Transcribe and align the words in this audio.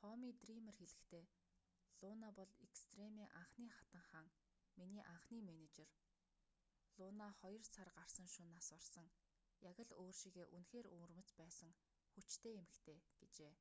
томми 0.00 0.28
дриймер 0.42 0.76
хэлэхдээ 0.80 1.24
луна 2.04 2.28
бол 2.38 2.50
экстремийн 2.66 3.30
анхны 3.40 3.66
хатан 3.76 4.02
хаан 4.10 4.28
миний 4.78 5.04
анхны 5.14 5.38
менежер 5.48 5.88
луна 7.00 7.28
хоёр 7.40 7.62
сар 7.74 7.88
гарсан 7.98 8.26
шөнө 8.34 8.52
нас 8.56 8.68
барсан 8.74 9.06
яг 9.70 9.76
л 9.86 9.90
өөр 10.00 10.14
шигээ 10.22 10.46
үнэхээр 10.56 10.86
өвөрмөц 10.94 11.28
байсан 11.40 11.72
хүчтэй 12.14 12.52
эмэгтэй 12.60 12.98
гэжээ 13.20 13.54